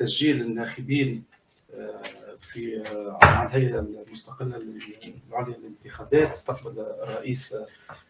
تسجيل 0.00 0.40
الناخبين 0.40 1.22
في 2.40 2.82
عن 3.22 3.46
الهيئة 3.46 3.78
المستقلة 3.78 4.56
العليا 5.30 5.56
للانتخابات 5.58 6.30
استقبل 6.30 6.84
رئيس 7.08 7.56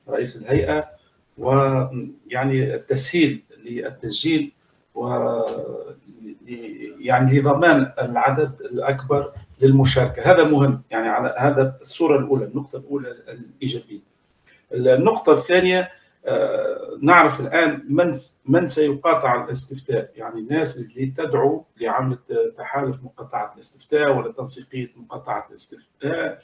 رئيس 0.08 0.36
الهيئة 0.36 0.88
ويعني 1.38 2.74
التسهيل 2.74 3.42
للتسجيل 3.64 4.52
و 4.94 5.08
يعني 6.98 7.38
لضمان 7.40 7.92
العدد 8.02 8.60
الأكبر 8.60 9.32
للمشاركة. 9.60 10.32
هذا 10.32 10.44
مهم 10.44 10.82
يعني 10.90 11.08
على 11.08 11.34
هذا 11.38 11.78
الصورة 11.80 12.18
الأولى 12.18 12.44
النقطة 12.44 12.76
الأولى 12.76 13.10
الإيجابية. 13.10 14.00
النقطة 14.72 15.32
الثانية 15.32 15.88
نعرف 17.02 17.40
الآن 17.40 17.84
من 17.88 18.14
من 18.46 18.68
سيقاطع 18.68 19.44
الاستفتاء. 19.44 20.10
يعني 20.14 20.40
الناس 20.40 20.80
اللي 20.80 21.06
تدعو 21.06 21.64
لعمل 21.80 22.18
تحالف 22.58 23.04
مقاطعة 23.04 23.54
الاستفتاء 23.54 24.16
ولا 24.16 24.32
تنسيقية 24.32 24.90
مقاطعة 24.96 25.46
الاستفتاء 25.50 26.42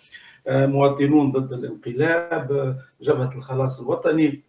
مواطنون 0.48 1.32
ضد 1.32 1.52
الانقلاب 1.52 2.76
جبهة 3.00 3.30
الخلاص 3.36 3.80
الوطني. 3.80 4.42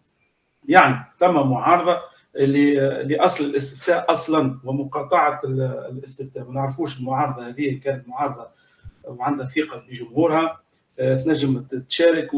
يعني 0.68 1.04
تم 1.20 1.50
معارضة 1.50 1.98
لأصل 3.04 3.44
الاستفتاء 3.44 4.12
أصلا 4.12 4.58
ومقاطعة 4.64 5.40
الاستفتاء. 5.44 6.44
ما 6.44 6.54
نعرفوش 6.54 7.00
المعارضة 7.00 7.48
هذه 7.48 7.80
كانت 7.80 8.08
معارضة 8.08 8.48
وعندها 9.04 9.46
ثقة 9.46 9.82
بجمهورها. 9.88 10.60
تنجم 10.98 11.64
تشارك 11.88 12.30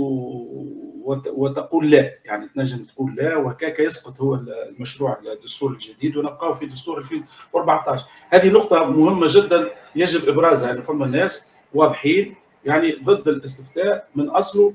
وتقول 1.27 1.91
لا. 1.91 2.13
يعني 2.25 2.49
تنجم 2.55 2.85
تقول 2.85 3.15
لا 3.17 3.37
وهكاك 3.37 3.79
يسقط 3.79 4.21
هو 4.21 4.35
المشروع 4.35 5.19
الدستور 5.33 5.71
الجديد 5.73 6.17
ونبقاو 6.17 6.55
في 6.55 6.67
دستور 6.67 6.99
2014 6.99 8.05
هذه 8.31 8.51
نقطة 8.51 8.85
مهمة 8.85 9.27
جدا 9.31 9.71
يجب 9.97 10.29
ابرازها 10.29 10.69
يعني 10.69 10.83
فما 10.83 11.07
ناس 11.07 11.51
واضحين 11.75 12.35
يعني 12.65 12.93
ضد 12.93 13.29
الاستفتاء 13.29 14.09
من 14.15 14.29
أصله. 14.29 14.75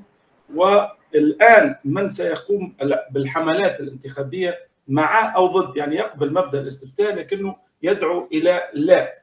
والآن 0.54 1.74
من 1.84 2.08
سيقوم 2.08 2.74
بالحملات 3.10 3.80
الانتخابية 3.80 4.58
مع 4.88 5.36
أو 5.36 5.46
ضد؟ 5.46 5.76
يعني 5.76 5.96
يقبل 5.96 6.32
مبدأ 6.32 6.60
الاستفتاء 6.60 7.14
لكنه 7.14 7.56
يدعو 7.82 8.28
إلى 8.32 8.62
لا. 8.74 9.18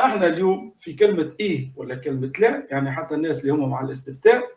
إحنا 0.00 0.26
اليوم 0.26 0.74
في 0.80 0.92
كلمة 0.94 1.32
إيه 1.40 1.68
ولا 1.76 1.94
كلمة 1.94 2.32
لا؟ 2.38 2.66
يعني 2.70 2.92
حتى 2.92 3.14
الناس 3.14 3.40
اللي 3.40 3.52
هم 3.52 3.70
مع 3.70 3.80
الاستفتاء 3.80 4.50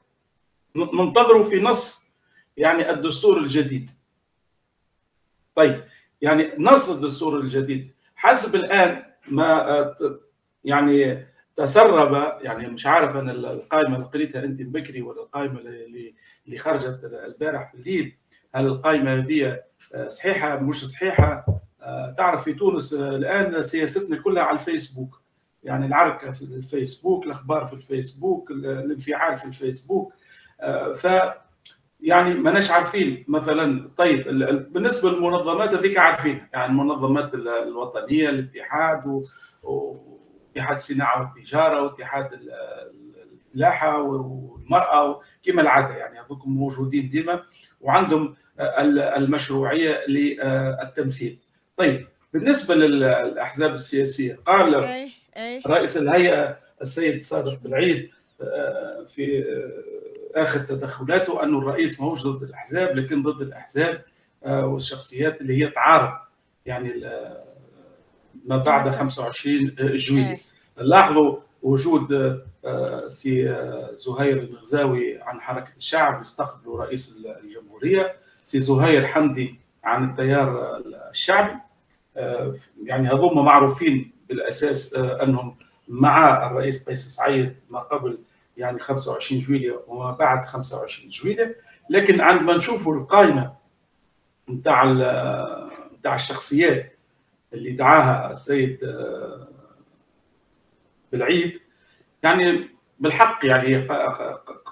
ننتظروا 0.75 1.43
في 1.43 1.59
نص 1.61 2.13
يعني 2.57 2.89
الدستور 2.91 3.37
الجديد. 3.37 3.91
طيب 5.55 5.83
يعني 6.21 6.51
نص 6.57 6.89
الدستور 6.89 7.39
الجديد. 7.39 7.91
حسب 8.15 8.55
الآن 8.55 9.03
ما 9.27 9.95
يعني 10.63 11.25
تسرب 11.57 12.37
يعني 12.43 12.67
مش 12.67 12.85
عارف 12.85 13.15
أنا 13.15 13.31
القائمة 13.31 13.95
اللي 13.95 14.07
قريتها 14.07 14.43
أنت 14.43 14.61
بكري 14.61 15.01
ولا 15.01 15.21
القائمة 15.21 15.59
اللي 15.59 16.57
خرجت 16.57 16.99
البارح 17.03 17.71
في 17.71 17.77
الليل 17.77 18.15
هل 18.55 18.65
القائمة 18.67 19.13
هذه 19.15 19.59
صحيحة 20.07 20.59
مش 20.59 20.85
صحيحة؟ 20.85 21.45
تعرف 22.17 22.43
في 22.43 22.53
تونس 22.53 22.93
الآن 22.93 23.61
سياستنا 23.61 24.17
كلها 24.17 24.43
على 24.43 24.59
الفيسبوك. 24.59 25.20
يعني 25.63 25.85
العركة 25.85 26.31
في 26.31 26.41
الفيسبوك 26.41 27.25
الأخبار 27.25 27.65
في 27.65 27.73
الفيسبوك 27.73 28.51
الانفعال 28.51 29.39
في 29.39 29.45
الفيسبوك. 29.45 30.13
ف 30.95 31.07
يعني 32.01 32.33
ماناش 32.33 32.71
عارفين. 32.71 33.25
مثلا 33.27 33.89
طيب 33.97 34.23
بالنسبة 34.73 35.09
للمنظمات 35.11 35.69
هذيك 35.69 35.97
عارفين. 35.97 36.47
يعني 36.53 36.71
المنظمات 36.71 37.33
الوطنية 37.33 38.29
الاتحاد 38.29 39.23
واتحاد 39.63 40.71
الصناعة 40.71 41.21
والتجارة 41.35 41.83
واتحاد 41.83 42.29
الفلاحه 43.53 44.01
والمرأة 44.01 45.21
كما 45.43 45.61
العادة 45.61 45.95
يعني 45.95 46.19
هذوك 46.19 46.47
موجودين 46.47 47.09
ديما 47.09 47.43
وعندهم 47.81 48.35
المشروعية 49.17 50.05
للتمثيل. 50.07 51.39
طيب 51.77 52.07
بالنسبة 52.33 52.75
للاحزاب 52.75 53.73
السياسية 53.73 54.39
قال 54.45 54.85
رئيس 55.67 55.97
الهيئة 55.97 56.57
السيد 56.81 57.23
صادق 57.23 57.59
بالعيد 57.63 58.09
في 59.09 59.45
آخر 60.35 60.59
تدخلاته 60.59 61.43
أنه 61.43 61.59
الرئيس 61.59 62.01
ماهوش 62.01 62.23
ضد 62.27 62.43
الأحزاب 62.43 62.95
لكن 62.95 63.23
ضد 63.23 63.41
الأحزاب 63.41 64.01
والشخصيات 64.45 65.41
اللي 65.41 65.63
هي 65.63 65.67
تعارض. 65.67 66.13
يعني 66.65 66.93
ما 68.45 68.57
بعد 68.57 68.89
25 68.89 69.75
جويلية 69.79 70.37
لاحظوا 70.77 71.37
وجود 71.61 72.41
سي 73.07 73.43
زهير 73.93 74.37
المغزاوي 74.37 75.21
عن 75.21 75.41
حركة 75.41 75.73
الشعب 75.77 76.21
يستقبلوا 76.21 76.83
رئيس 76.83 77.17
الجمهورية. 77.43 78.15
سي 78.43 78.59
زهير 78.59 79.07
حمدي 79.07 79.55
عن 79.83 80.09
التيار 80.09 80.77
الشعبي. 81.11 81.53
يعني 82.83 83.09
هذوما 83.09 83.41
معروفين 83.41 84.11
بالأساس 84.31 84.93
أنهم 84.95 85.55
مع 85.87 86.47
الرئيس 86.47 86.89
قيس 86.89 87.07
سعيد 87.07 87.55
ما 87.69 87.79
قبل 87.79 88.17
يعني 88.57 88.79
25 88.79 89.41
جويلية 89.41 89.79
وما 89.87 90.11
بعد 90.11 90.45
25 90.45 91.09
جويلية. 91.09 91.55
لكن 91.89 92.21
عندما 92.21 92.57
نشوفوا 92.57 92.95
القائمة 92.95 93.53
نتاع 94.49 94.83
نتاع 95.99 96.15
الشخصيات 96.15 96.97
اللي 97.53 97.71
دعاها 97.71 98.31
السيد 98.31 98.79
بالعيد 101.11 101.59
يعني 102.23 102.69
بالحق 102.99 103.45
يعني 103.45 103.87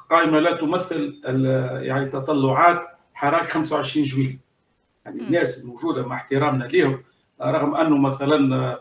قائمة 0.10 0.40
لا 0.40 0.54
تمثل 0.54 1.22
يعني 1.84 2.10
تطلعات 2.10 2.88
حراك 3.14 3.50
25 3.50 4.06
جويلية. 4.06 4.40
يعني 5.06 5.22
الناس 5.22 5.64
الموجودة 5.64 6.08
مع 6.08 6.16
احترامنا 6.16 6.66
لهم 6.66 7.04
رغم 7.42 7.76
أنه 7.76 7.98
مثلا 7.98 8.80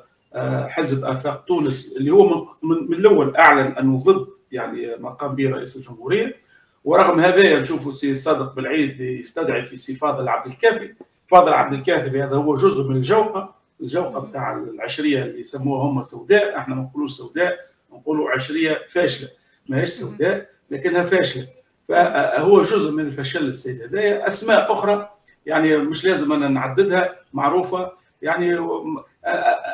حزب 0.69 1.05
آفاق 1.05 1.45
تونس 1.45 1.97
اللي 1.97 2.11
هو 2.11 2.49
من, 2.63 2.91
من 2.91 2.95
الأول 2.95 3.37
أعلن 3.37 3.73
انه 3.73 3.99
ضد 3.99 4.27
يعني 4.53 4.97
ما 4.97 5.11
قام 5.11 5.35
به 5.35 5.51
رئيس 5.51 5.77
الجمهورية. 5.77 6.37
ورغم 6.85 7.21
هذا 7.21 7.61
نشوفوا 7.61 7.91
سي 7.91 8.15
صادق 8.15 8.55
بالعيد 8.55 9.01
يستدعي 9.01 9.67
في 9.67 9.77
سي 9.77 9.95
فاضل 9.95 10.29
عبد 10.29 10.47
الكافي. 10.47 10.95
فاضل 11.29 11.53
عبد 11.53 11.73
الكافي 11.73 12.23
هذا 12.23 12.37
هو 12.37 12.55
جزء 12.55 12.89
من 12.89 12.97
الجوقة. 12.97 13.55
الجوقة 13.81 14.21
بتاع 14.21 14.57
العشرية 14.57 15.23
اللي 15.23 15.41
يسموها 15.41 15.83
هم 15.83 16.03
سوداء. 16.03 16.59
إحنا 16.59 16.75
ما 16.75 16.83
نقولوش 16.83 17.11
سوداء 17.11 17.59
نقولوا 17.93 18.31
عشرية 18.31 18.79
فاشلة. 18.89 19.29
ما 19.69 19.81
هيش 19.81 19.89
سوداء 19.89 20.51
لكنها 20.71 21.05
فاشلة. 21.05 21.47
فهو 21.89 22.63
جزء 22.63 22.93
من 22.93 23.07
الفشل 23.07 23.47
السيد. 23.47 23.83
هدايا 23.83 24.27
أسماء 24.27 24.73
أخرى 24.73 25.11
يعني 25.47 25.77
مش 25.77 26.05
لازم 26.05 26.33
أنا 26.33 26.49
نعددها 26.49 27.17
معروفة. 27.33 27.93
يعني 28.23 28.59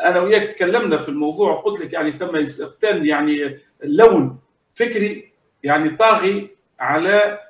أنا 0.04 0.20
وياك 0.20 0.52
تكلمنا 0.52 0.98
في 0.98 1.08
الموضوع 1.08 1.60
قلت 1.60 1.80
لك 1.80 1.92
يعني 1.92 2.12
ثم 2.12 2.36
يقتن 2.36 3.06
يعني 3.06 3.58
لون 3.82 4.38
فكري 4.74 5.32
يعني 5.62 5.90
طاغي 5.90 6.48
على 6.80 7.40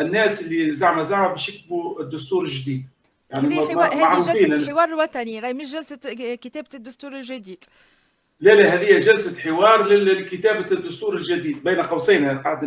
الناس 0.00 0.44
اللي 0.44 0.74
زعما 0.74 1.02
زعما 1.02 1.28
باش 1.28 1.48
يكتبوا 1.48 2.00
الدستور 2.00 2.44
الجديد. 2.44 2.84
يعني 3.30 3.54
هذه 3.54 4.18
جلسة 4.18 4.46
الحوار 4.46 4.88
الوطني 4.88 5.40
راهي 5.40 5.52
مش 5.52 5.72
جلسة 5.72 5.96
كتابة 6.34 6.68
الدستور 6.74 7.12
الجديد. 7.12 7.64
لا 8.40 8.52
لا 8.52 8.74
هذه 8.74 8.98
جلسة 8.98 9.40
حوار 9.40 9.82
لكتابة 9.82 10.72
الدستور 10.72 11.14
الجديد 11.14 11.64
بين 11.64 11.80
قوسين. 11.80 12.38
قاعد 12.38 12.64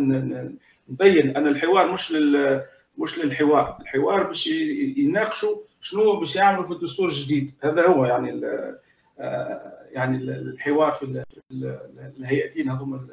نبين 0.88 1.36
أن 1.36 1.46
الحوار 1.46 1.92
مش 1.92 2.12
لل 2.12 2.62
مش 2.98 3.18
للحوار. 3.18 3.78
الحوار 3.80 4.22
باش 4.22 4.46
يناقشوا 4.96 5.56
شنو 5.80 6.20
باش 6.20 6.36
يعملوا 6.36 6.66
في 6.66 6.72
الدستور 6.72 7.08
الجديد؟ 7.08 7.52
هذا 7.62 7.86
هو 7.86 8.04
يعني 8.04 8.30
ال 8.30 8.78
يعني 9.92 10.16
الحوار 10.16 10.92
في 10.92 11.24
الهيئتين 12.18 12.68
هذوما 12.70 13.06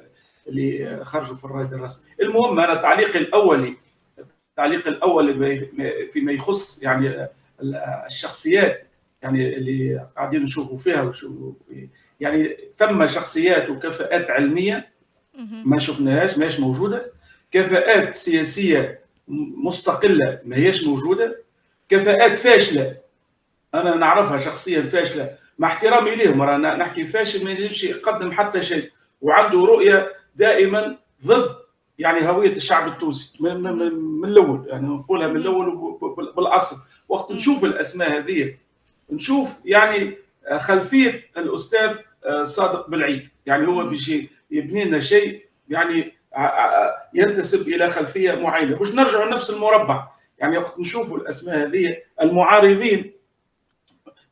اللي 0.48 1.00
خرجوا 1.06 1.36
في 1.36 1.46
الرائد 1.46 1.74
الرسمي. 1.74 2.06
المهم 2.22 2.60
أنا 2.60 2.76
تعليقي 2.76 3.20
الأولي 3.20 3.76
التعليق 4.50 4.88
الأولي 4.88 5.70
فيما 6.14 6.32
يخص 6.32 6.84
يعني 6.84 7.28
الشخصيات 8.08 8.88
يعني 9.22 9.58
اللي 9.58 10.08
قاعدين 10.16 10.44
نشوفوا 10.44 10.78
فيها 10.78 11.14
يعني 12.20 12.58
ثم 12.74 13.08
شخصيات 13.08 13.70
وكفاءات 13.70 14.30
علمية 14.30 14.90
ما 15.66 15.80
شفناهاش 15.80 16.38
ما 16.38 16.46
هيش 16.46 16.60
موجودة. 16.60 17.12
كفاءات 17.52 18.16
سياسية 18.16 19.00
مستقلة 19.64 20.40
ما 20.46 20.56
هيش 20.56 20.88
موجودة. 20.88 21.45
كفاءات 21.90 22.40
فاشلة. 22.40 22.98
أنا 23.74 23.96
نعرفها 23.96 24.38
شخصيا 24.38 24.82
فاشلة. 24.82 25.38
مع 25.60 25.68
احترامي 25.68 26.16
لهم 26.16 26.42
رانا 26.42 26.76
نحكي 26.76 27.08
فاشل 27.08 27.46
ما 27.46 27.52
يجيش 27.52 27.84
يقدم 27.84 28.32
حتى 28.32 28.62
شيء. 28.62 28.92
وعنده 29.22 29.60
رؤية 29.60 30.14
دائما 30.36 30.98
ضد 31.26 31.56
يعني 32.00 32.30
هوية 32.30 32.56
الشعب 32.56 32.88
التونسي. 32.88 33.44
من, 33.44 33.62
من, 33.62 33.94
من 33.96 34.30
الأول 34.30 34.66
يعني 34.68 34.88
نقولها 34.88 35.28
من 35.28 35.36
الأول 35.36 35.98
بالأصل. 36.36 36.76
وقت 37.10 37.32
نشوف 37.32 37.64
الأسماء 37.64 38.18
هذه 38.18 38.56
نشوف 39.10 39.50
يعني 39.66 40.18
خلفية 40.58 41.26
الأستاذ 41.38 41.96
صادق 42.44 42.90
بالعيد. 42.90 43.30
يعني 43.46 43.68
هو 43.68 43.84
بيجي 43.84 44.30
يبني 44.52 44.86
لنا 44.86 45.00
شيء 45.00 45.46
يعني 45.70 46.14
ينتسب 47.14 47.68
إلى 47.68 47.92
خلفية 47.92 48.32
معينة. 48.32 48.76
باش 48.76 48.96
نرجعوا 48.96 49.26
لنفس 49.26 49.50
المربع. 49.50 50.08
يعني 50.40 50.58
وقت 50.58 50.80
نشوفوا 50.80 51.18
الأسماء 51.18 51.68
هذه 51.68 51.98
المعارضين. 52.22 53.12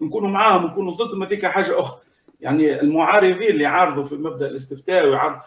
نكونوا 0.02 0.30
معاهم 0.30 0.66
نكونوا 0.66 0.94
ضدهم 0.94 1.24
هذيك 1.24 1.46
حاجة 1.46 1.80
أخرى 1.80 2.02
يعني 2.42 2.82
المعارضين 2.82 3.50
اللي 3.50 3.64
يعارضوا 3.64 4.06
في 4.06 4.16
مبدأ 4.16 4.48
الاستفتاء 4.48 5.06
ويعارض 5.08 5.40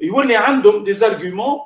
يولي 0.00 0.36
عندهم 0.36 0.84
ديزارجيومون 0.84 1.60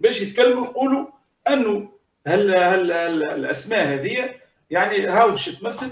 باش 0.00 0.22
يتكلموا 0.22 0.64
يقولوا 0.66 1.06
أنه 1.48 1.88
هل, 2.26 2.54
هل 2.54 2.92
الأسماء 2.92 3.86
هذه 3.86 4.34
يعني 4.70 5.06
هاو 5.06 5.30
باش 5.30 5.48
تمثل 5.48 5.90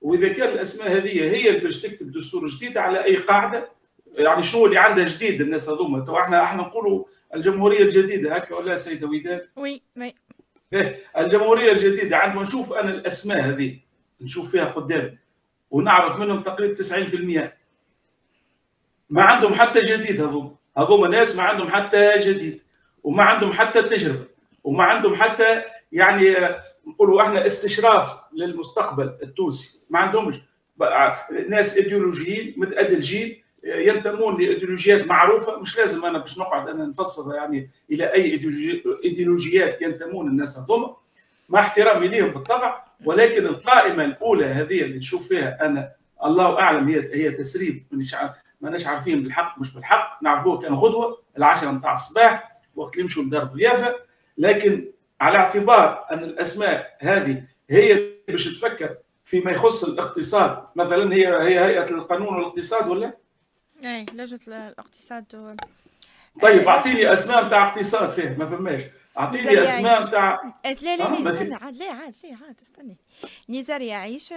وإذا 0.00 0.28
كان 0.28 0.48
الأسماء 0.48 0.96
هذه 0.96 1.20
هي 1.20 1.48
اللي 1.48 1.60
باش 1.60 1.80
تكتب 1.82 2.12
دستور 2.12 2.46
جديد 2.46 2.78
على 2.78 3.04
أي 3.04 3.16
قاعدة 3.16 3.68
يعني 4.14 4.42
شنو 4.42 4.66
اللي 4.66 4.78
عندها 4.78 5.04
جديد 5.04 5.40
الناس 5.40 5.68
هذوما. 5.68 6.04
تو 6.04 6.18
إحنا 6.18 6.44
إحنا 6.44 6.62
نقولوا 6.62 7.04
الجمهورية 7.34 7.82
الجديدة 7.82 8.36
هكا 8.36 8.54
ولا 8.56 8.76
سيدة 8.76 9.06
وداد؟ 9.06 9.48
oui 9.56 9.82
oui. 9.96 10.14
الجمهورية 11.18 11.72
الجديدة 11.72 12.16
عندما 12.16 12.42
نشوف 12.42 12.72
أنا 12.72 12.90
الأسماء 12.90 13.40
هذه 13.40 13.78
نشوف 14.20 14.50
فيها 14.50 14.64
قدام 14.64 15.18
ونعرف 15.70 16.16
منهم 16.16 16.42
تقريبا 16.42 16.74
90% 17.48 17.50
ما 19.10 19.22
عندهم 19.22 19.54
حتى 19.54 19.80
جديد 19.80 20.20
هذوما. 20.20 20.54
هذوما 20.78 21.08
ناس 21.08 21.36
ما 21.36 21.42
عندهم 21.42 21.70
حتى 21.70 22.12
جديد 22.18 22.62
وما 23.02 23.22
عندهم 23.22 23.52
حتى 23.52 23.82
تجربة 23.82 24.24
وما 24.64 24.84
عندهم 24.84 25.14
حتى 25.16 25.62
يعني 25.92 26.36
نقولوا 26.86 27.22
إحنا 27.22 27.46
استشراف 27.46 28.18
للمستقبل 28.32 29.18
التونسي. 29.22 29.86
ما 29.90 29.98
عندهمش. 29.98 30.36
ناس 31.48 31.76
إيديولوجيين 31.76 32.54
متأدلجين 32.56 33.42
ينتمون 33.82 34.40
لإيديولوجيات 34.40 35.06
معروفة 35.06 35.60
مش 35.60 35.78
لازم 35.78 36.04
أنا 36.04 36.18
باش 36.18 36.38
نقعد 36.38 36.68
أنا 36.68 36.84
نفسر 36.84 37.34
يعني 37.34 37.70
إلى 37.90 38.12
أي 38.14 38.40
إيديولوجيات 39.04 39.82
ينتمون 39.82 40.28
الناس 40.28 40.58
هذوما. 40.58 40.96
مع 41.48 41.60
احترامي 41.60 42.08
لهم 42.08 42.28
بالطبع 42.30 42.84
ولكن 43.04 43.46
القائمة 43.46 44.04
الأولى 44.04 44.44
هذه 44.46 44.82
اللي 44.82 44.98
نشوف 44.98 45.28
فيها 45.28 45.66
أنا 45.66 45.92
الله 46.24 46.60
أعلم 46.60 46.88
هي 46.88 47.14
هي 47.14 47.30
تسريب 47.30 47.86
ماناش 48.60 48.86
عارفين 48.86 49.22
بالحق 49.22 49.60
مش 49.60 49.74
بالحق. 49.74 50.18
نعرفوه 50.22 50.58
كان 50.58 50.74
غدوة 50.74 51.18
العشرة 51.38 51.70
نتاع 51.70 51.92
الصباح 51.92 52.52
وقت 52.76 52.98
اللي 52.98 53.26
لدار 53.26 53.44
ضيافه 53.44 53.94
لكن 54.38 54.88
على 55.20 55.38
اعتبار 55.38 56.04
أن 56.12 56.18
الأسماء 56.18 56.96
هذه 57.00 57.42
هي 57.70 58.10
باش 58.28 58.58
تفكر 58.58 58.96
فيما 59.24 59.50
يخص 59.50 59.84
الاقتصاد 59.84 60.58
مثلا 60.76 61.14
هي 61.14 61.26
هي 61.26 61.64
هيئة 61.64 61.90
القانون 61.90 62.34
والاقتصاد 62.34 62.88
ولا؟ 62.88 63.16
اي 63.84 64.06
لجنه 64.14 64.68
الاقتصاد 64.68 65.56
طيب 66.42 66.68
اعطيني 66.68 67.12
أسماء 67.12 67.46
نتاع 67.46 67.68
اقتصاد 67.68 68.10
فيه 68.10 68.36
ما 68.38 68.46
فماش 68.46 68.82
اعطيني 69.18 69.64
أسماء 69.64 70.06
نتاع 70.06 70.40
لا 70.64 70.96
لا 70.96 70.96
لا 70.96 71.32
استنى 71.32 71.54
عاد 71.54 71.76
لا 71.76 71.86
عاد 71.86 72.14
لا 72.24 72.36
عاد 72.46 72.56
استني 72.62 72.96
نزار 73.48 73.80
يعيش 73.80 74.32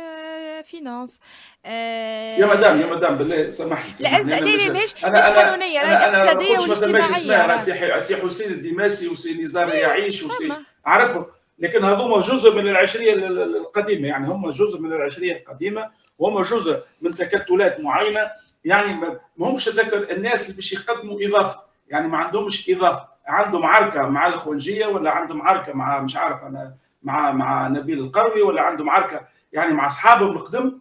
finance 0.63 1.19
آه 1.65 2.35
يا 2.37 2.45
مدام 2.45 2.81
يا 2.81 2.87
مدام 2.87 3.15
بالله 3.15 3.49
سامحني 3.49 3.93
لا 3.99 4.21
لا 4.23 4.39
لا 4.39 4.71
مش 4.71 4.95
مش 4.95 5.03
قانونية 5.03 5.79
راهي 5.81 5.93
اقتصادية 5.93 6.59
واجتماعية. 6.59 7.57
سي 7.57 7.99
سي 7.99 8.15
حسين 8.17 8.51
الدماسي 8.51 9.07
وسي 9.07 9.43
نزار 9.43 9.73
يعيش 9.73 10.23
وسي 10.23 10.53
عرفهم 10.85 11.25
لكن 11.59 11.85
هذوما 11.85 12.21
جزء 12.21 12.55
من 12.55 12.67
العشرية 12.67 13.13
القديمة 13.13 14.07
يعني 14.07 14.27
هم 14.27 14.49
جزء 14.49 14.79
من 14.81 14.93
العشرية 14.93 15.37
القديمة 15.37 15.91
وهم 16.19 16.41
جزء 16.41 16.79
من 17.01 17.11
تكتلات 17.11 17.79
معينة. 17.79 18.31
يعني 18.65 18.93
ما 19.37 19.47
همش 19.47 19.69
هذاك 19.69 19.93
الناس 19.93 20.45
اللي 20.45 20.55
باش 20.55 20.73
يقدموا 20.73 21.19
إضافة. 21.21 21.59
يعني 21.89 22.07
ما 22.07 22.17
عندهمش 22.17 22.69
إضافة. 22.69 23.07
عندهم 23.27 23.65
عركة 23.65 24.01
مع 24.01 24.27
الاخوانجيه 24.27 24.85
ولا 24.85 25.11
عندهم 25.11 25.41
عركة 25.41 25.73
مع 25.73 25.99
مش 25.99 26.15
عارف 26.15 26.43
أنا 26.43 26.75
مع 27.03 27.31
مع 27.31 27.67
نبيل 27.67 27.99
القروي 27.99 28.41
ولا 28.41 28.61
عندهم 28.61 28.89
عركة 28.89 29.27
يعني 29.53 29.73
مع 29.73 29.85
أصحابهم 29.85 30.31
القدم؟ 30.31 30.79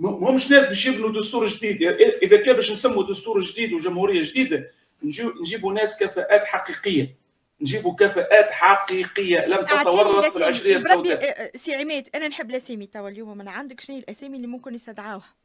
همش 0.00 0.50
ناس 0.50 0.68
باش 0.68 0.86
يبنوا 0.86 1.12
دستور 1.20 1.46
جديد. 1.46 1.82
اذا 2.22 2.36
كان 2.36 2.56
باش 2.56 2.72
نسموا 2.72 3.10
دستور 3.10 3.40
جديد 3.40 3.72
وجمهورية 3.72 4.22
جديدة 4.22 4.70
نجيبوا 5.40 5.72
ناس 5.72 6.02
كفاءات 6.02 6.44
حقيقية. 6.44 7.16
نجيبوا 7.60 7.94
كفاءات 7.94 8.50
حقيقية 8.50 9.46
لم 9.46 9.64
تتورط 9.64 10.24
في 10.24 10.36
العشرية 10.36 10.76
السوداء. 10.76 11.50
سي 11.56 11.74
عماد 11.74 12.08
أنا 12.14 12.28
نحب 12.28 12.50
الاسامي 12.50 12.86
توا 12.86 13.08
اليوم. 13.08 13.38
من 13.38 13.48
عندك 13.48 13.80
شنو 13.80 13.96
الأسامي 13.98 14.36
اللي 14.36 14.46
ممكن 14.46 14.74
يستدعوها؟ 14.74 15.43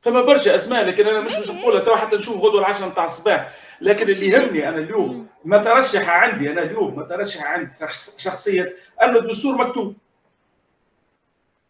فما 0.00 0.20
برشا 0.20 0.54
أسماء 0.56 0.84
لكن 0.84 1.06
أنا 1.06 1.20
مش 1.20 1.36
باش 1.36 1.50
نقولها 1.50 1.80
تو 1.80 1.96
حتى 1.96 2.16
نشوف 2.16 2.36
غدوة 2.36 2.60
العشرة 2.60 2.86
نتاع 2.86 3.04
الصباح. 3.04 3.54
لكن 3.80 4.08
اللي 4.08 4.26
يهمني 4.26 4.68
أنا 4.68 4.78
اليوم 4.78 5.28
ما 5.44 5.58
ترشح 5.58 6.08
عندي 6.08 6.50
أنا 6.50 6.62
اليوم 6.62 6.96
ما 6.96 7.02
ترشح 7.02 7.44
عندي 7.44 7.74
شخصيا 8.18 8.72
ان 9.02 9.16
الدستور 9.16 9.54
مكتوب. 9.54 9.96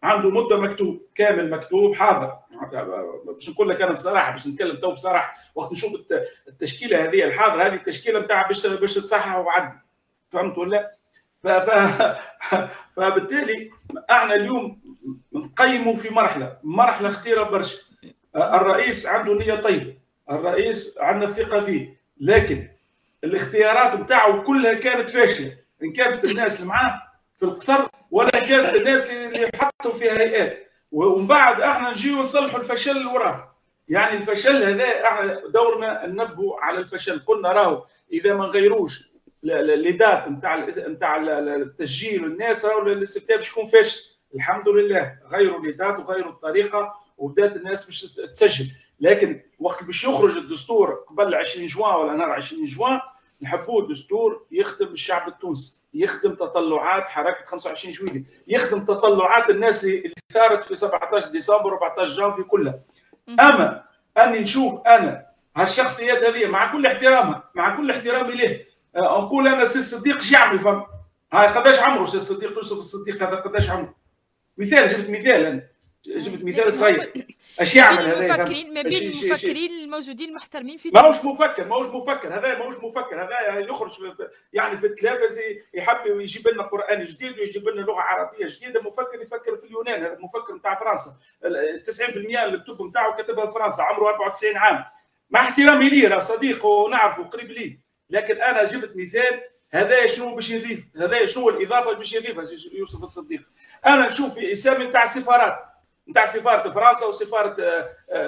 عنده 0.03 0.29
مدة 0.29 0.57
مكتوب 0.57 1.01
كامل 1.15 1.49
مكتوب 1.49 1.95
حاضر. 1.95 2.37
باش 3.25 3.49
نقول 3.49 3.69
لك 3.69 3.81
أنا 3.81 3.91
بصراحة 3.91 4.31
باش 4.31 4.47
نتكلم 4.47 4.75
تو 4.75 4.91
بصراحة. 4.91 5.37
وقت 5.55 5.71
نشوف 5.71 5.91
التشكيلة 6.47 7.03
هذه 7.03 7.23
الحاضره 7.23 7.63
هذه 7.63 7.73
التشكيلة 7.73 8.19
نتاع 8.19 8.47
باش 8.47 8.67
باش 8.67 8.93
تصحح 8.93 9.37
وعدي 9.37 9.77
فهمت 10.31 10.57
ولا؟ 10.57 10.95
ف... 11.43 11.47
ف... 11.47 11.71
فبالتالي 12.95 13.71
إحنا 14.11 14.35
اليوم 14.35 14.81
نقيموا 15.33 15.95
في 15.95 16.09
مرحلة 16.09 16.57
مرحلة 16.63 17.09
خطيرة 17.09 17.43
برشا. 17.43 17.90
الرئيس 18.35 19.07
عنده 19.07 19.33
نيه 19.33 19.55
طيبه 19.55 19.93
الرئيس 20.29 20.97
عندنا 21.01 21.31
ثقة 21.31 21.61
فيه 21.61 22.01
لكن 22.19 22.67
الاختيارات 23.23 23.99
بتاعه 23.99 24.41
كلها 24.41 24.73
كانت 24.73 25.09
فاشلة. 25.09 25.57
إن 25.83 25.93
كانت 25.93 26.31
الناس 26.31 26.55
اللي 26.55 26.67
معاه 26.69 27.01
في 27.37 27.43
القصر 27.45 27.87
ولا 28.11 28.29
كانت 28.29 28.75
الناس 28.75 29.11
اللي 29.11 29.49
حطوا 29.55 29.93
فيها 29.93 30.13
هيئات. 30.13 30.67
ومن 30.91 31.27
بعد 31.27 31.61
إحنا 31.61 31.89
نجيو 31.89 32.17
نصلحوا 32.17 32.59
الفشل 32.59 32.91
اللي 32.91 33.05
وراه. 33.05 33.55
يعني 33.89 34.17
الفشل 34.17 34.63
هذا 34.63 35.07
إحنا 35.07 35.47
دورنا 35.47 36.05
ننبهوا 36.05 36.59
على 36.59 36.79
الفشل. 36.79 37.19
قلنا 37.19 37.51
راهو 37.51 37.85
إذا 38.11 38.33
ما 38.33 38.45
نغيروش 38.45 39.11
لدات 39.43 40.27
نتاع 40.27 40.65
نتاع 40.87 41.17
التسجيل 41.17 42.23
والناس 42.23 42.65
راهو 42.65 42.87
الاستفتاء 42.87 43.37
باش 43.37 43.49
يكون 43.51 43.65
فاشل. 43.65 44.01
الحمد 44.35 44.69
لله 44.69 45.17
غيروا 45.31 45.65
لدات 45.65 45.99
وغيروا 45.99 46.31
الطريقة. 46.31 47.00
وبدات 47.21 47.55
الناس 47.55 47.85
باش 47.85 48.01
تسجل. 48.01 48.65
لكن 48.99 49.41
وقت 49.59 49.83
باش 49.83 50.03
يخرج 50.03 50.37
الدستور 50.37 51.05
قبل 51.09 51.35
20 51.35 51.65
جوان 51.65 51.95
ولا 51.95 52.13
نهار 52.13 52.31
20 52.31 52.65
جوان 52.65 52.99
نحبوا 53.41 53.81
الدستور 53.81 54.45
يخدم 54.51 54.87
الشعب 54.87 55.27
التونسي 55.27 55.81
يخدم 55.93 56.35
تطلعات 56.35 57.03
حركة 57.03 57.45
25 57.45 57.93
جويليه 57.93 58.23
يخدم 58.47 58.85
تطلعات 58.85 59.49
الناس 59.49 59.83
اللي 59.85 60.13
ثارت 60.33 60.63
في 60.63 60.75
17 60.75 61.29
ديسمبر 61.29 61.77
و14 61.79 62.03
جانفي 62.03 62.43
كلها. 62.43 62.79
أما 63.29 63.83
أني 64.17 64.39
نشوف 64.39 64.81
أنا 64.87 65.25
هالشخصيات 65.55 66.23
هذه 66.23 66.45
مع 66.47 66.71
كل 66.71 66.85
احترامها 66.85 67.49
مع 67.55 67.77
كل 67.77 67.91
احترامي 67.91 68.35
له 68.35 68.65
نقول 68.95 69.47
أنا 69.47 69.65
سي 69.65 69.79
الصديق 69.79 70.15
إيش 70.15 70.31
يعمل 70.31 70.59
فهم 70.59 70.85
هاي 71.33 71.47
قداش 71.47 71.79
عمره 71.79 72.05
سي 72.05 72.17
الصديق 72.17 72.51
يوسف 72.51 72.77
الصديق 72.77 73.23
هذا؟ 73.23 73.35
قداش 73.35 73.69
عمره؟ 73.69 73.95
مثال 74.57 74.87
جبت 74.87 75.09
مثال 75.09 75.45
أنا. 75.45 75.70
جبت 76.05 76.43
مثال 76.43 76.73
صغير. 76.73 77.13
إيش 77.61 77.75
يعمل 77.75 78.07
هذا 78.07 78.25
المفكرين 78.25 78.73
ما 78.73 78.81
بين 78.81 79.11
المفكرين 79.11 79.71
الموجودين 79.83 80.29
المحترمين 80.29 80.77
في 80.77 80.89
ماهوش 80.89 81.25
مفكر 81.25 81.65
ماهوش 81.65 81.87
مفكر. 81.87 82.33
هذا 82.33 82.57
ماهوش 82.57 82.75
مفكر. 82.75 83.23
هذا 83.23 83.59
يخرج 83.59 83.91
يعني 84.53 84.77
في 84.77 84.85
التلفزه 84.85 85.41
يحب 85.73 86.05
يجيب 86.05 86.47
لنا 86.47 86.63
قرآن 86.63 87.03
جديد 87.03 87.39
ويجيب 87.39 87.69
لنا 87.69 87.81
لغة 87.81 88.01
عربية 88.01 88.47
جديدة. 88.47 88.81
مفكر 88.81 89.21
يفكر 89.21 89.57
في 89.57 89.63
اليونان. 89.63 90.03
هذا 90.03 90.13
المفكر 90.13 90.55
نتاع 90.55 90.79
فرنسا. 90.79 91.15
90% 91.83 92.17
الكتب 92.43 92.81
نتاعو 92.81 93.13
كتبها 93.13 93.45
في 93.45 93.51
فرنسا 93.51 93.81
عمره 93.81 94.09
94 94.09 94.57
عام. 94.57 94.85
مع 95.31 95.39
احترامي 95.39 95.89
ليه 95.89 96.07
راه 96.07 96.19
صديق 96.19 96.65
ونعرفه 96.65 97.23
قريب 97.23 97.51
لي 97.51 97.79
لكن 98.09 98.41
أنا 98.41 98.63
جبت 98.63 98.91
مثال 98.95 99.41
هذا 99.71 100.07
شنو 100.07 100.35
باش 100.35 100.49
يضيف؟ 100.49 100.85
هذا 100.97 101.25
شنو 101.25 101.49
الإضافة 101.49 101.93
باش 101.93 102.13
يضيفها 102.13 102.45
يوسف 102.73 103.03
الصديق؟ 103.03 103.41
أنا 103.85 104.07
نشوف 104.07 104.33
في 104.33 104.51
اسامي 104.51 104.85
نتاع 104.85 105.05
سفارات 105.05 105.70
نتاع 106.11 106.25
سفارة 106.25 106.69
فرنسا 106.69 107.05
وسفارة 107.05 107.55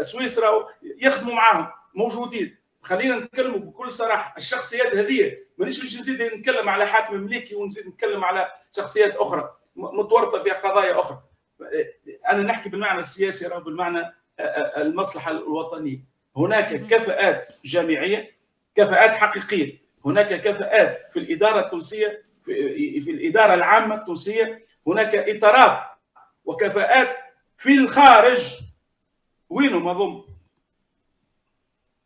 سويسرا 0.02 0.68
يخدموا 1.02 1.34
معاهم 1.34 1.68
موجودين. 1.94 2.58
خلينا 2.82 3.16
نتكلموا 3.16 3.60
بكل 3.60 3.92
صراحة 3.92 4.34
الشخصيات 4.38 4.96
هذه 4.96 5.38
مانيش 5.58 5.80
باش 5.80 6.00
نزيد 6.00 6.22
نتكلم 6.22 6.70
على 6.70 6.88
حاتم 6.88 7.16
مليكي 7.16 7.56
ونزيد 7.56 7.88
نتكلم 7.88 8.24
على 8.24 8.52
شخصيات 8.76 9.16
أخرى 9.16 9.56
متورطة 9.76 10.40
في 10.40 10.50
قضايا 10.50 11.00
أخرى. 11.00 11.20
أنا 12.30 12.44
نحكي 12.44 12.70
بالمعنى 12.70 13.00
السياسي 13.00 13.54
أو 13.54 13.60
بالمعنى 13.60 14.14
المصلحة 14.78 15.32
الوطنية. 15.32 16.00
هناك 16.38 16.88
كفاءات 16.88 17.48
جامعية 17.66 18.32
كفاءات 18.76 19.12
حقيقية. 19.12 19.84
هناك 20.06 20.42
كفاءات 20.42 21.10
في 21.14 21.20
الإدارة 21.20 21.60
التونسية 21.60 22.24
في 22.46 23.10
الإدارة 23.12 23.54
العامة 23.54 23.96
التونسية. 23.96 24.66
هناك 24.88 25.16
إطارات 25.16 25.80
وكفاءات 26.46 27.18
في 27.64 27.74
الخارج. 27.74 28.60
وينهم 29.50 29.88
اظن 29.88 30.24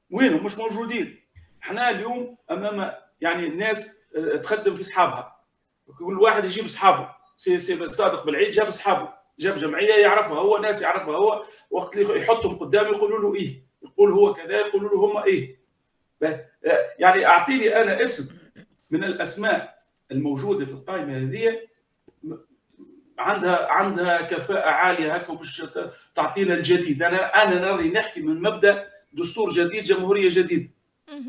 وينهم 0.10 0.46
مش 0.46 0.58
موجودين. 0.58 1.20
إحنا 1.64 1.90
اليوم 1.90 2.38
أمام 2.52 2.94
يعني 3.22 3.48
الناس 3.48 4.00
تخدم 4.44 4.76
في 4.76 4.82
اصحابها 4.82 5.40
كل 6.00 6.20
واحد 6.20 6.46
يجيب 6.46 6.66
اصحابه 6.66 7.10
سي 7.38 7.60
سي 7.60 7.88
صادق 7.88 8.26
بالعيد 8.26 8.50
جاب 8.50 8.68
اصحابه 8.68 9.14
جاب 9.40 9.56
جمعية 9.56 9.94
يعرفها 9.94 10.40
هو 10.40 10.58
ناس 10.58 10.82
يعرفها 10.82 11.16
هو. 11.16 11.44
وقت 11.72 11.98
اللي 11.98 12.20
يحطهم 12.22 12.56
قدامه 12.60 12.88
يقولوا 12.90 13.20
له 13.20 13.36
إيه؟ 13.36 13.64
يقول 13.84 14.12
هو 14.12 14.34
كذا 14.34 14.58
يقولوا 14.58 14.90
له 14.90 15.06
هم 15.06 15.24
إيه؟ 15.24 15.60
يعني 17.00 17.26
أعطيني 17.26 17.82
أنا 17.82 18.04
اسم 18.04 18.38
من 18.92 19.04
الأسماء 19.04 19.84
الموجودة 20.12 20.66
في 20.66 20.72
القائمة 20.72 21.18
هذه. 21.18 21.60
عندها 23.20 23.72
عندها 23.72 24.22
كفاءة 24.22 24.70
عالية 24.70 25.16
هكا 25.16 25.34
باش 25.34 25.64
تعطينا 26.16 26.54
الجديد 26.54 27.04
أنا 27.04 27.44
أنا 27.44 27.72
نري 27.72 27.90
نحكي 27.90 28.22
من 28.22 28.42
مبدأ 28.42 28.88
دستور 29.14 29.50
جديد 29.50 29.84
جمهورية 29.84 30.30
جديده 30.30 30.70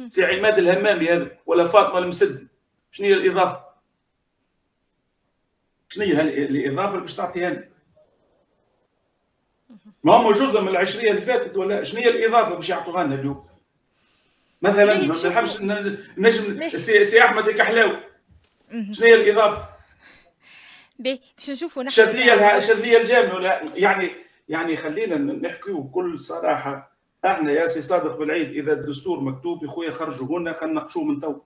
سي 0.09 0.25
عماد 0.25 0.59
الهمامي 0.59 1.09
هذا 1.09 1.31
ولا 1.47 1.65
فاطمة 1.65 1.99
المسدي 1.99 2.47
شنو 2.93 3.07
هي 3.07 3.15
الإضافة؟ 3.15 3.65
شنو 5.89 6.05
هي 6.05 6.21
الإضافة 6.21 6.91
اللي 6.91 7.01
باش 7.01 7.15
تعطيها 7.15 7.51
لنا؟ 7.51 7.69
ما 10.05 10.15
هم 10.15 10.33
جزء 10.33 10.61
من 10.61 10.69
العشرية 10.69 11.11
اللي 11.11 11.23
فاتت 11.23 11.57
ولا 11.57 11.83
شنو 11.83 12.01
هي 12.01 12.09
الإضافة 12.09 12.55
باش 12.55 12.69
يعطوها 12.69 13.05
لنا 13.05 13.15
اليوم؟ 13.15 13.49
مثلا 14.63 14.85
ما 14.85 15.31
نحبش 15.31 15.61
نجم 16.19 16.61
سي 17.03 17.23
أحمد 17.23 17.49
الكحلاوي 17.49 18.01
شنو 18.93 19.07
هي 19.07 19.15
الإضافة؟ 19.15 19.78
باهي 20.99 21.19
باش 21.37 21.51
نشوفوا 21.51 21.83
نحن 21.83 21.93
شذيه 21.93 22.59
شذيه 22.59 22.99
الجامع 22.99 23.35
ولا 23.35 23.65
يعني 23.75 24.11
يعني 24.49 24.77
خلينا 24.77 25.17
نحكيو 25.17 25.81
بكل 25.81 26.19
صراحة. 26.19 26.99
إحنا 27.25 27.53
يا 27.53 27.67
سي 27.67 27.83
صادق 27.83 28.17
بالعيد. 28.17 28.51
إذا 28.51 28.73
الدستور 28.73 29.21
مكتوب 29.21 29.65
يا 29.65 29.69
خويا 29.69 29.91
خرجوا 29.91 30.39
لنا 30.39 30.53
خلينا 30.53 30.73
نناقشوه 30.73 31.05
من 31.05 31.21
تو. 31.21 31.41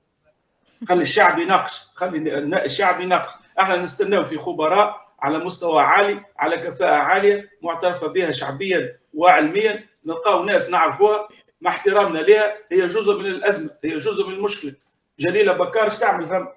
خلي 0.89 1.03
الشعب 1.03 1.39
يناقش. 1.39 1.81
خلي 1.95 2.35
الشعب 2.65 3.01
يناقش. 3.01 3.33
إحنا 3.61 3.77
نستناو 3.77 4.25
في 4.25 4.39
خبراء 4.39 5.13
على 5.21 5.39
مستوى 5.39 5.83
عالي 5.83 6.25
على 6.39 6.57
كفاءة 6.57 6.95
عالية 6.95 7.51
معترفة 7.63 8.07
بها 8.07 8.33
شعبيا 8.33 8.99
وعلميا. 9.15 9.85
نلقاو 10.07 10.45
ناس 10.45 10.71
نعرفوها. 10.71 11.29
مع 11.61 11.71
احترامنا 11.71 12.19
لها 12.19 12.57
هي 12.73 12.87
جزء 12.87 13.19
من 13.19 13.27
الأزمة. 13.27 13.71
هي 13.85 13.97
جزء 13.97 14.27
من 14.27 14.35
المشكلة. 14.35 14.75
جليلة 15.19 15.53
بكار 15.53 15.91
تعمل 15.91 16.27
فهم 16.27 16.49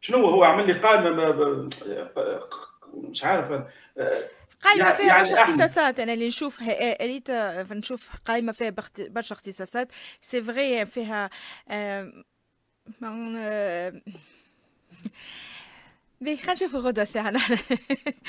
شنو 0.00 0.26
هو؟ 0.26 0.44
عمل 0.44 0.66
لي 0.66 0.72
قائمة 0.72 1.68
مش 2.94 3.24
عارف. 3.24 3.48
قائمة 4.62 4.84
يعني 4.84 4.92
فيها 4.96 5.06
يعني 5.06 5.22
برشا 5.22 5.42
اختصاصات. 5.42 6.00
أنا 6.00 6.12
اللي 6.12 6.28
نشوف 6.28 6.62
ريت 7.02 7.30
نشوف 7.70 8.10
قائمة 8.24 8.52
فيها 8.52 8.74
برشا 8.98 9.34
اختصاصات. 9.34 9.92
c'est 10.20 10.42
vrai 10.42 10.86
فيها 10.86 11.30
بي 16.20 16.36
خلينا 16.36 16.52
نشوفوا 16.52 17.04
ساعة. 17.04 17.30
نحن 17.30 17.56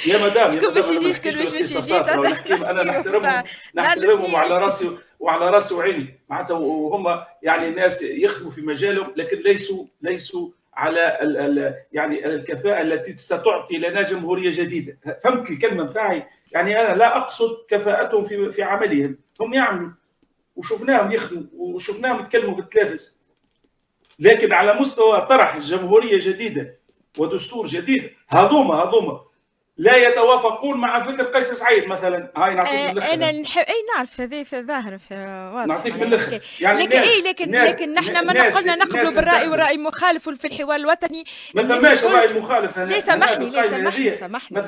يا 0.08 0.26
مدام 0.26 0.52
شكون 0.52 0.74
باش 0.74 0.90
يجي 0.90 1.14
شكون 1.14 1.32
باش 1.32 1.54
باش 1.54 1.72
يجي؟ 1.72 1.98
أنا 1.98 2.84
نحترمهم. 2.84 3.44
نحترمهم 3.76 4.34
وعلى 4.34 4.58
راسي 4.58 4.98
وعلى 5.20 5.50
راسي 5.50 5.74
وعيني. 5.74 6.20
معناتها 6.30 6.58
وهم 6.58 7.24
يعني 7.44 7.70
ناس 7.70 8.02
يخدموا 8.02 8.52
في 8.52 8.62
مجالهم 8.62 9.14
لكن 9.16 9.38
ليسوا 9.38 9.86
ليسوا 10.02 10.50
على 10.79 11.19
ال 11.21 11.38
ال 11.38 11.75
يعني 11.91 12.25
الكفاءة 12.25 12.81
التي 12.81 13.17
ستعطي 13.17 13.77
لنا 13.77 14.01
جمهورية 14.01 14.51
جديدة. 14.51 14.98
فهمت 15.24 15.50
الكلمة 15.50 15.83
بتاعي؟ 15.83 16.27
يعني 16.51 16.81
أنا 16.81 16.95
لا 16.95 17.17
أقصد 17.17 17.57
كفاءتهم 17.69 18.24
في 18.24 18.51
في 18.51 18.63
عملهم. 18.63 19.17
هم 19.41 19.53
يعملوا. 19.53 19.91
وشفناهم 20.55 21.12
يخدموا. 21.12 21.43
وشفناهم 21.53 22.19
يتكلموا 22.19 22.55
في 22.55 22.62
لكن 24.19 24.53
على 24.53 24.74
مستوى 24.74 25.21
طرح 25.21 25.57
جمهوريه 25.57 26.19
جديدة 26.19 26.79
ودستور 27.17 27.67
جديد 27.67 28.09
هذوما 28.27 28.75
هذوما. 28.75 29.21
لا 29.79 29.95
يتوافقون 29.95 30.77
مع 30.77 31.03
فكر 31.03 31.24
قيس 31.24 31.48
سعيد 31.48 31.86
مثلا. 31.86 32.31
هاي 32.38 32.53
نعطيك 32.53 32.74
آه 32.74 32.93
من 32.93 33.01
أنا 33.01 33.31
نحب 33.31 33.65
اي 33.69 33.83
نعرف 33.95 34.21
هذا 34.21 34.43
في 34.43 34.59
الظاهر 34.59 34.98
في 34.98 35.15
واضح. 35.55 35.67
نعطيك 35.67 35.93
من 35.93 36.03
الآخر 36.03 36.39
يعني 36.59 36.83
لكن 36.83 36.98
اي 36.98 37.21
لكن 37.21 37.51
ناس 37.51 37.75
لكن 37.75 37.93
نحن 37.93 38.25
ما 38.25 38.50
قلنا 38.50 38.75
نقبلوا 38.75 39.12
بالرأي 39.12 39.48
والراي 39.48 39.77
مخالف 39.77 40.29
في 40.29 40.48
الحوار 40.48 40.75
الوطني. 40.75 41.24
ما 41.53 41.63
ثماش 41.63 42.03
رأي 42.03 42.39
مخالف 42.39 42.79
ليه 42.79 43.00
سامحني 43.00 43.50
ليه 43.50 43.67
سامحني 43.69 44.13
سامحني 44.13 44.62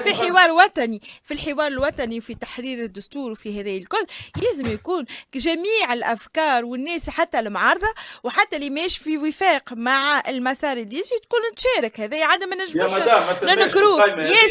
في 0.00 0.14
حوار 0.14 0.50
وطني 0.50 1.00
في 1.24 1.34
الحوار 1.34 1.66
الوطني 1.66 2.18
وفي 2.18 2.34
تحرير 2.34 2.84
الدستور 2.84 3.32
وفي 3.32 3.60
هذا 3.60 3.70
الكل 3.70 4.06
لازم 4.42 4.72
يكون 4.72 5.04
جميع 5.34 5.92
الأفكار 5.92 6.64
والناس 6.64 7.10
حتى 7.10 7.38
المعارضة 7.38 7.94
وحتى 8.22 8.56
اللي 8.56 8.70
ماشي 8.70 9.00
في 9.00 9.18
وفاق 9.18 9.72
مع 9.72 10.22
المسار 10.28 10.76
اللي 10.76 10.96
يجي 10.96 11.20
تكون 11.22 11.40
تشارك 11.56 12.00
هذا 12.00 12.24
عاد 12.24 12.44
ما 12.44 12.56
نجموش 12.56 12.90
ننكروه 13.42 14.04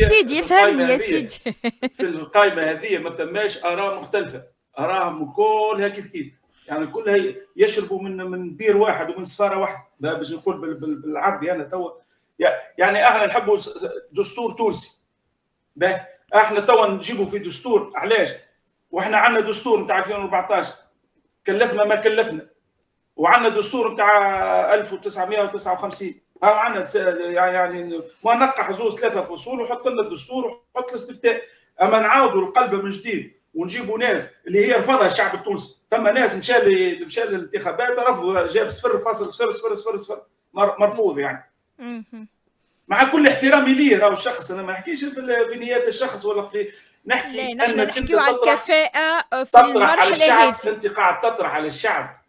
سيدي 0.10 0.42
فهمني 0.42 0.84
يا 0.84 0.98
سيدي 0.98 1.56
في 1.98 2.04
القائمه 2.04 2.62
هذه 2.62 2.98
ما 2.98 3.16
ثماش 3.16 3.66
آراء 3.66 4.00
مختلفة. 4.00 4.44
اراهم 4.80 5.34
كلها 5.34 5.88
كيف 5.88 6.08
كيف. 6.08 6.34
يعني 6.68 6.88
كلها 6.88 7.34
يشربوا 7.56 8.02
من 8.02 8.18
من 8.18 8.56
بير 8.56 8.78
واحد 8.78 9.10
ومن 9.10 9.26
سفارة 9.26 9.58
واحدة. 9.58 10.14
باش 10.14 10.32
نقول 10.32 10.76
بالعربي 10.76 11.52
أنا 11.52 11.64
توا. 11.64 11.92
يعني 12.78 13.08
إحنا 13.08 13.26
نحبوا 13.26 13.58
دستور 14.12 14.52
تونسي. 14.52 15.04
أحنا 16.36 16.60
توا 16.60 16.88
نجيبوا 16.88 17.26
في 17.26 17.40
دستور. 17.40 17.92
علاش؟ 17.96 18.30
وإحنا 18.92 19.18
عندنا 19.18 19.50
دستور 19.50 19.84
نتاع 19.84 20.00
2014 20.00 20.74
كلفنا 21.48 21.84
ما 21.84 21.96
كلفنا. 21.96 22.48
وعندنا 23.16 23.50
دستور 23.50 23.94
نتاع 23.94 24.74
1959 24.74 26.22
ها 26.44 26.50
عندنا 26.50 27.16
يعني 27.16 28.02
ونقح 28.24 28.72
زوز 28.72 28.96
ثلاثة 28.96 29.22
فصول 29.22 29.62
وحط 29.62 29.88
لنا 29.88 30.02
الدستور 30.02 30.62
وحط 30.76 30.90
الاستفتاء 30.90 31.42
أما 31.82 32.00
نعاودوا 32.00 32.42
القلب 32.42 32.74
من 32.74 32.90
جديد 32.90 33.34
ونجيبوا 33.54 33.98
ناس 33.98 34.32
اللي 34.48 34.66
هي 34.66 34.74
رفضها 34.74 35.08
الشعب 35.08 35.36
التونسي. 35.36 35.80
ثم 35.92 36.08
ناس 36.08 36.36
مشى 36.36 36.54
مشى 37.06 37.22
للانتخابات 37.22 38.00
رفضوا 38.00 38.48
جاب 38.48 38.70
صفر 38.70 39.00
فاصل 39.00 39.34
صفر 39.34 39.52
صفر 39.52 39.76
صفر 39.76 39.98
صفر 39.98 40.22
مرفوض 40.54 41.20
يعني. 41.20 41.52
مع 42.88 43.12
كل 43.12 43.28
احترامي 43.28 43.74
ليه 43.74 43.98
راهو 43.98 44.14
الشخص 44.14 44.52
أنا 44.52 44.62
ما 44.62 44.74
نحكيش 44.74 45.04
في 45.06 45.56
نيات 45.56 45.88
الشخص 45.88 46.26
ولا 46.26 46.46
في 46.46 46.70
نحكي 47.06 47.54
لا 47.54 47.68
نحن 47.68 47.80
نحكيو 47.80 48.20
على 48.20 48.36
الكفاءة 48.36 49.44
في 49.44 49.60
المرحلة 49.60 50.50
هذه. 50.50 50.56
انت 50.70 50.88
قاعد 50.88 51.22
تطرح 51.22 51.56
على 51.56 51.68
الشعب. 51.68 52.22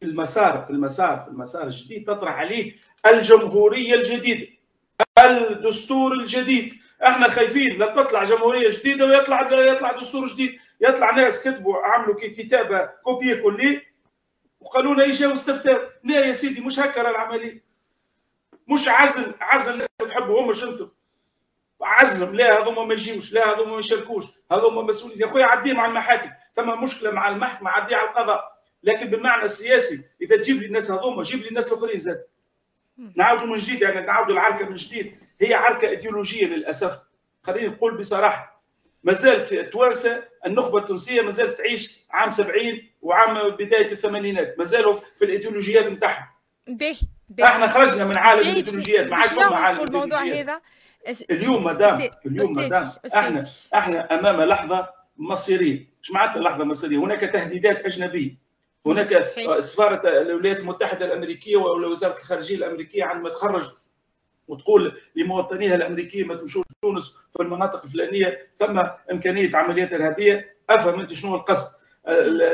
في 0.00 0.06
المسار 0.06 0.64
في 0.66 0.70
المسار 0.70 1.22
في 1.24 1.28
المسار 1.30 1.62
الجديد 1.66 2.06
تطرح 2.06 2.34
عليه. 2.34 2.76
الجمهورية 3.06 3.94
الجديدة 3.94 4.46
الدستور 5.18 6.12
الجديد. 6.12 6.74
إحنا 7.06 7.28
خايفين 7.28 7.78
لا 7.78 7.86
تطلع 7.86 8.24
جمهورية 8.24 8.70
جديدة 8.70 9.06
ويطلع 9.06 9.52
يطلع 9.52 9.92
دستور 9.92 10.26
جديد. 10.26 10.58
يطلع 10.80 11.10
ناس 11.10 11.48
كتبوا 11.48 11.76
عملوا 11.76 12.14
كتابه 12.14 12.84
كوبي 12.84 13.82
وقالوا 14.60 14.94
لنا 14.94 15.04
يجاو 15.04 15.32
استفتاء 15.32 15.92
لا 16.04 16.26
يا 16.26 16.32
سيدي 16.32 16.60
مش 16.60 16.78
هكا 16.78 17.10
العملية. 17.10 17.64
مش 18.68 18.88
عزل 18.88 19.34
عزل 19.40 19.72
اللي 19.72 19.86
تحبوا 19.98 20.42
مش 20.42 20.64
أنتم. 20.64 20.88
عزلهم. 21.82 22.34
لا 22.34 22.62
هذوما 22.62 22.84
ما 22.84 22.94
يجيوش. 22.94 23.32
لا 23.32 23.54
هذوما 23.54 23.72
ما 23.72 23.78
يشاركوش. 23.78 24.24
هذوما 24.52 24.82
مسؤولين. 24.82 25.20
يا 25.20 25.26
خويا 25.26 25.44
عديه 25.44 25.72
مع 25.72 25.86
المحاكم. 25.86 26.30
ثم 26.56 26.82
مشكلة 26.82 27.10
مع 27.10 27.28
المحكمة 27.28 27.70
عديه 27.70 27.96
على 27.96 28.08
القضاء. 28.08 28.58
لكن 28.82 29.06
بالمعنى 29.06 29.42
السياسي 29.42 30.04
إذا 30.22 30.36
تجيب 30.36 30.60
لي 30.60 30.66
الناس 30.66 30.90
هذوما 30.90 31.22
جيب 31.22 31.40
لي 31.40 31.48
الناس 31.48 31.72
الآخرين 31.72 31.98
زاد. 31.98 32.24
نعاودوا 33.16 33.46
من 33.46 33.58
جديد 33.58 33.82
يعني 33.82 34.06
نعاودوا 34.06 34.32
العركة 34.32 34.68
من 34.68 34.74
جديد. 34.74 35.16
هي 35.40 35.54
عركة 35.54 35.88
إيديولوجية 35.88 36.46
للأسف. 36.46 36.98
خليني 37.42 37.68
نقول 37.68 37.98
بصراحة 37.98 38.62
ما 39.04 39.12
زالت 39.12 39.52
التوانسه 39.52 40.24
النخبة 40.46 40.78
التونسية 40.78 41.22
ما 41.22 41.30
زالت 41.30 41.58
تعيش 41.58 42.06
عام 42.10 42.30
70 42.30 42.82
وعام 43.02 43.50
بداية 43.50 43.92
الثمانينات. 43.92 44.54
ما 44.58 44.64
زالوا 44.64 45.00
في 45.18 45.24
الإيديولوجيات 45.24 45.86
نتاعهم. 45.86 46.26
به 46.68 46.96
إحنا 47.42 47.66
خرجنا 47.66 48.04
من 48.04 48.18
عالم 48.18 48.40
الإيديولوجيات 48.40 49.06
ما 49.06 49.16
عادش 49.16 49.30
فما 49.30 49.56
عالم 49.56 49.84
الموضوع 49.84 50.22
هذا. 50.22 50.60
اليوم 51.30 51.64
مدام 51.64 52.10
اليوم 52.26 52.52
مدام 52.52 52.90
إحنا 53.16 53.44
إحنا 53.74 54.14
أمام 54.20 54.42
لحظة 54.42 54.90
مصيرية. 55.16 55.88
إيش 56.00 56.10
معناتها 56.10 56.42
لحظة 56.42 56.64
مصيرية. 56.64 56.98
هناك 56.98 57.20
تهديدات 57.20 57.84
أجنبية. 57.84 58.43
هناك 58.86 59.20
سفاره 59.60 60.08
الولايات 60.08 60.58
المتحدة 60.58 61.06
الأمريكية 61.06 61.56
ووزاره 61.56 62.16
الخارجية 62.16 62.56
الأمريكية 62.56 63.04
عندما 63.04 63.28
تخرج 63.28 63.70
وتقول 64.48 64.92
لمواطنيها 65.16 65.74
الامريكيين 65.74 66.26
ما 66.26 66.34
تمشوش 66.34 66.64
تونس 66.82 67.16
في 67.36 67.42
المناطق 67.42 67.82
الفلانية 67.82 68.46
ثم 68.58 68.82
إمكانية 69.12 69.56
عمليات 69.56 69.92
ارهابيه 69.92 70.54
أفهم 70.70 71.00
أنت 71.00 71.12
شنو 71.12 71.34
القصد. 71.34 71.74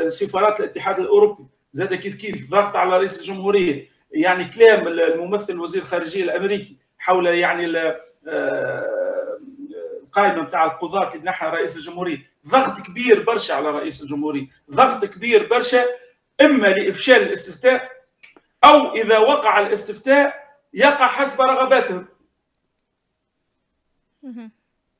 سفارات 0.07 0.59
الاتحاد 0.59 0.99
الأوروبي. 0.99 1.43
زاد 1.71 1.93
كيف 1.93 2.15
كيف 2.15 2.49
ضغط 2.49 2.75
على 2.75 2.97
رئيس 2.97 3.19
الجمهورية. 3.21 3.87
يعني 4.11 4.45
كلام 4.45 4.87
الممثل 4.87 5.59
وزير 5.59 5.81
الخارجية 5.81 6.23
الأمريكي 6.23 6.77
حول 6.97 7.27
يعني 7.27 7.65
القائمه 10.03 10.41
نتاع 10.41 10.65
القضاة 10.65 11.13
اللي 11.13 11.25
نحى 11.25 11.47
رئيس 11.47 11.77
الجمهورية. 11.77 12.17
ضغط 12.47 12.81
كبير 12.87 13.23
برشا 13.23 13.53
على 13.53 13.69
رئيس 13.71 14.01
الجمهورية. 14.01 14.47
ضغط 14.71 15.05
كبير 15.05 15.47
برشا 15.47 15.85
إما 16.45 16.67
لإفشال 16.67 17.21
الاستفتاء 17.21 17.91
أو 18.63 18.93
إذا 18.93 19.17
وقع 19.17 19.59
الاستفتاء 19.59 20.51
يقع 20.73 21.07
حسب 21.07 21.41
رغباتهم. 21.41 22.07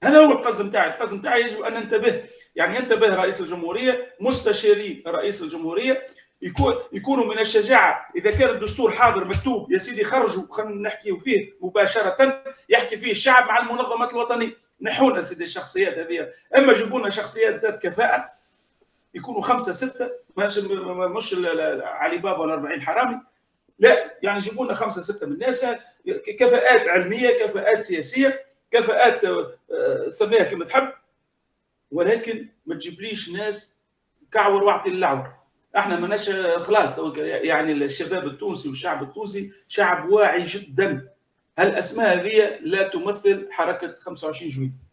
هذا 0.03 0.19
هو 0.19 0.31
القصد 0.31 0.65
نتاعي 0.65 0.89
القصد 0.89 1.13
نتاعي 1.13 1.41
يجب 1.41 1.61
أن 1.61 1.73
ننتبه 1.73 2.23
يعني 2.55 2.77
ينتبه 2.77 3.15
رئيس 3.15 3.41
الجمهورية 3.41 4.15
مستشاري 4.19 5.03
رئيس 5.07 5.41
الجمهورية 5.43 6.05
يكون 6.41 6.75
يكونوا 6.91 7.25
من 7.25 7.39
الشجاعة. 7.39 8.09
إذا 8.15 8.31
كان 8.31 8.49
الدستور 8.49 8.91
حاضر 8.91 9.25
مكتوب 9.25 9.71
يا 9.71 9.77
سيدي 9.77 10.03
خرجوا 10.03 10.43
خلينا 10.49 10.89
نحكي 10.89 11.19
فيه 11.19 11.53
مباشرة 11.61 12.43
يحكي 12.69 12.97
فيه 12.97 13.11
الشعب 13.11 13.47
مع 13.47 13.57
المنظمات 13.59 14.13
الوطنية. 14.13 14.57
نحونا 14.81 15.21
سيدي 15.21 15.43
الشخصيات 15.43 15.97
هذه. 15.97 16.29
أما 16.57 16.73
جيبوا 16.73 16.99
لنا 16.99 17.09
شخصيات 17.09 17.61
ذات 17.61 17.83
كفاءة 17.87 18.40
يكونوا 19.13 19.41
خمسة 19.41 19.71
ستة 19.71 20.09
مش 20.37 20.57
مش 21.15 21.35
علي 21.83 22.17
بابا 22.17 22.37
ولا 22.37 22.53
40 22.53 22.81
حرامي. 22.81 23.21
لا 23.79 24.17
يعني 24.23 24.39
جيبوا 24.39 24.65
لنا 24.65 24.75
خمسة 24.75 25.01
ستة 25.01 25.27
من 25.27 25.33
الناس. 25.33 25.65
كفاءات 26.39 26.87
علمية 26.87 27.45
كفاءات 27.45 27.83
سياسية 27.83 28.45
كفاءات 28.71 29.25
آه، 29.25 30.07
سميها 30.07 30.43
كما 30.43 30.65
تحب. 30.65 30.93
ولكن 31.91 32.47
ما 32.65 32.75
تجيبليش 32.75 33.29
ناس 33.29 33.77
كعور 34.31 34.63
واعطي 34.63 34.89
اللعور 34.89 35.33
إحنا 35.77 35.99
ماناش 35.99 36.29
خلاص. 36.57 36.99
يعني 37.17 37.71
الشباب 37.73 38.27
التونسي 38.27 38.69
والشعب 38.69 39.03
التونسي 39.03 39.53
شعب 39.67 40.09
واعي 40.09 40.43
جدا. 40.43 41.07
هالأسماء 41.57 42.17
هذه 42.17 42.59
لا 42.61 42.83
تمثل 42.87 43.47
حركة 43.51 43.95
25 43.99 44.51
جويليه 44.51 44.90